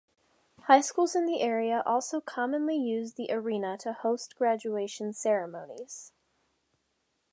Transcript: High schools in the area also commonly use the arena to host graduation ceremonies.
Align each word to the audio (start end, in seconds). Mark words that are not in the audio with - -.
High 0.63 0.81
schools 0.81 1.15
in 1.15 1.27
the 1.27 1.41
area 1.41 1.83
also 1.85 2.21
commonly 2.21 2.75
use 2.75 3.13
the 3.13 3.29
arena 3.29 3.77
to 3.81 3.93
host 3.93 4.35
graduation 4.35 5.13
ceremonies. 5.13 6.11